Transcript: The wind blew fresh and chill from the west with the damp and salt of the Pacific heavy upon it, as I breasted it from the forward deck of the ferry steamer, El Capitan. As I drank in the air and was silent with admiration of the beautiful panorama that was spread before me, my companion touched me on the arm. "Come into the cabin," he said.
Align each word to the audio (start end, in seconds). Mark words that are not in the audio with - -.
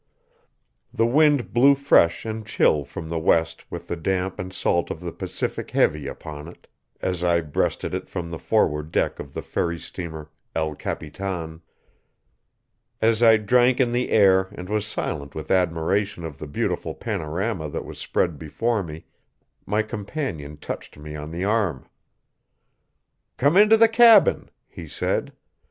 The 0.91 1.05
wind 1.05 1.53
blew 1.53 1.75
fresh 1.75 2.25
and 2.25 2.43
chill 2.43 2.83
from 2.85 3.07
the 3.07 3.19
west 3.19 3.69
with 3.69 3.85
the 3.87 3.95
damp 3.95 4.39
and 4.39 4.51
salt 4.51 4.89
of 4.89 4.99
the 4.99 5.11
Pacific 5.11 5.69
heavy 5.69 6.07
upon 6.07 6.47
it, 6.47 6.65
as 7.03 7.23
I 7.23 7.41
breasted 7.41 7.93
it 7.93 8.09
from 8.09 8.31
the 8.31 8.39
forward 8.39 8.91
deck 8.91 9.19
of 9.19 9.35
the 9.35 9.43
ferry 9.43 9.77
steamer, 9.77 10.31
El 10.55 10.73
Capitan. 10.73 11.61
As 12.99 13.21
I 13.21 13.37
drank 13.37 13.79
in 13.79 13.91
the 13.91 14.09
air 14.09 14.49
and 14.55 14.69
was 14.69 14.87
silent 14.87 15.35
with 15.35 15.51
admiration 15.51 16.25
of 16.25 16.39
the 16.39 16.47
beautiful 16.47 16.95
panorama 16.95 17.69
that 17.69 17.85
was 17.85 17.99
spread 17.99 18.39
before 18.39 18.81
me, 18.81 19.05
my 19.67 19.83
companion 19.83 20.57
touched 20.57 20.97
me 20.97 21.15
on 21.15 21.29
the 21.29 21.43
arm. 21.45 21.87
"Come 23.37 23.55
into 23.55 23.77
the 23.77 23.87
cabin," 23.87 24.49
he 24.67 24.87
said. 24.87 25.31